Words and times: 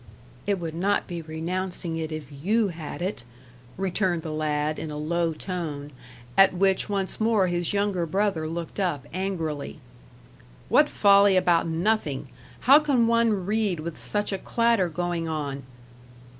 "It 0.47 0.57
would 0.59 0.73
not 0.73 1.05
be 1.05 1.21
renouncing 1.21 1.95
it 1.95 2.11
if 2.11 2.31
YOU 2.31 2.69
had 2.69 3.03
it," 3.03 3.23
returned 3.77 4.23
the 4.23 4.31
lad, 4.33 4.79
in 4.79 4.89
a 4.89 4.97
low 4.97 5.31
tone, 5.31 5.91
at 6.35 6.55
which 6.55 6.89
once 6.89 7.21
more 7.21 7.45
his 7.45 7.71
younger 7.71 8.07
brother 8.07 8.47
looked 8.47 8.79
up, 8.79 9.05
angrily. 9.13 9.77
"What 10.69 10.89
folly 10.89 11.37
about 11.37 11.67
nothing! 11.67 12.29
how 12.61 12.79
can 12.79 13.05
one 13.05 13.45
read 13.45 13.79
with 13.81 13.95
such 13.95 14.31
a 14.33 14.39
clatter 14.39 14.89
going 14.89 15.27
on?" 15.27 15.61